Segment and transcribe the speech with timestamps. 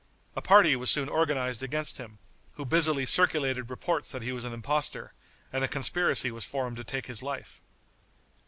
[0.35, 2.17] A party was soon organized against him,
[2.53, 5.13] who busily circulated reports that he was an impostor,
[5.53, 7.61] and a conspiracy was formed to take his life.